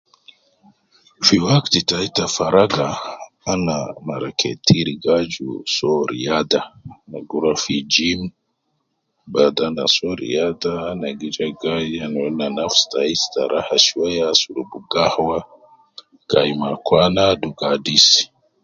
Fi 1.25 1.35
wakti 1.45 1.79
tai 1.89 2.07
ta 2.15 2.25
faraka, 2.35 2.87
ana 3.51 3.75
mar 4.07 4.23
ketir 4.39 4.87
gi 5.01 5.11
aju 5.19 5.49
soo 5.75 6.01
riada, 6.09 6.61
gi 7.29 7.37
rua 7.43 7.53
fi 7.63 7.75
gym, 7.93 8.21
bada 9.33 9.61
ana 9.69 9.83
soo 9.95 10.15
riada 10.21 10.71
ana 10.91 11.07
gi 11.19 11.29
ja 11.35 11.47
gai 11.61 11.89
ana 12.05 12.17
wedi 12.23 12.37
ne 12.37 12.45
anas 12.51 12.77
tai 12.91 13.11
staraha 13.23 13.75
shwiya, 13.85 14.23
asurub 14.33 14.71
gahwa, 14.91 15.37
gai 16.31 16.51
me 16.59 16.67
akwana 16.75 17.23
dugu 17.41 17.63
adis 17.71 18.07